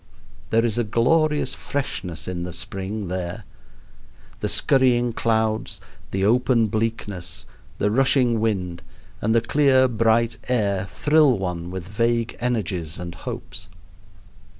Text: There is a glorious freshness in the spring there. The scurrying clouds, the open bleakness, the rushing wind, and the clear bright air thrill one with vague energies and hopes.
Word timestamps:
There 0.49 0.65
is 0.65 0.79
a 0.79 0.83
glorious 0.83 1.53
freshness 1.53 2.27
in 2.27 2.41
the 2.41 2.53
spring 2.53 3.07
there. 3.07 3.43
The 4.39 4.49
scurrying 4.49 5.13
clouds, 5.13 5.79
the 6.09 6.25
open 6.25 6.69
bleakness, 6.69 7.45
the 7.77 7.91
rushing 7.91 8.39
wind, 8.39 8.81
and 9.21 9.35
the 9.35 9.41
clear 9.41 9.87
bright 9.87 10.39
air 10.47 10.85
thrill 10.85 11.37
one 11.37 11.69
with 11.69 11.87
vague 11.87 12.35
energies 12.39 12.97
and 12.97 13.13
hopes. 13.13 13.69